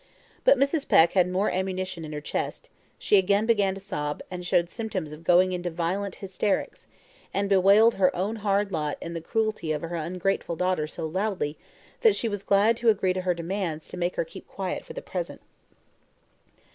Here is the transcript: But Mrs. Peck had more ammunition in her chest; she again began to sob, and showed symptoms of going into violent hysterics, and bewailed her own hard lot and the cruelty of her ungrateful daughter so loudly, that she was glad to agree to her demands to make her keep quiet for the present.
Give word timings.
But 0.43 0.57
Mrs. 0.57 0.89
Peck 0.89 1.13
had 1.13 1.29
more 1.29 1.51
ammunition 1.51 2.03
in 2.03 2.11
her 2.11 2.21
chest; 2.21 2.71
she 2.97 3.19
again 3.19 3.45
began 3.45 3.75
to 3.75 3.79
sob, 3.79 4.23
and 4.31 4.43
showed 4.43 4.67
symptoms 4.67 5.11
of 5.11 5.23
going 5.23 5.51
into 5.51 5.69
violent 5.69 6.15
hysterics, 6.15 6.87
and 7.35 7.47
bewailed 7.47 7.93
her 8.01 8.09
own 8.15 8.37
hard 8.37 8.71
lot 8.71 8.97
and 8.99 9.15
the 9.15 9.21
cruelty 9.21 9.71
of 9.71 9.83
her 9.83 9.95
ungrateful 9.95 10.55
daughter 10.55 10.87
so 10.87 11.05
loudly, 11.05 11.55
that 12.01 12.15
she 12.15 12.27
was 12.27 12.41
glad 12.41 12.77
to 12.77 12.89
agree 12.89 13.13
to 13.13 13.21
her 13.21 13.35
demands 13.35 13.89
to 13.89 13.95
make 13.97 14.15
her 14.15 14.25
keep 14.25 14.47
quiet 14.47 14.83
for 14.85 14.93
the 14.93 15.03
present. 15.03 15.39